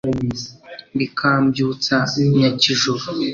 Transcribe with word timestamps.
bikambyutsa 0.97 1.95
nyakijoro 2.37 3.03